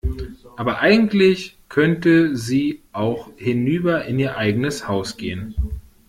[0.55, 5.53] Aber eigentlich könnte sie auch hinüber in ihr eigenes Haus gehen.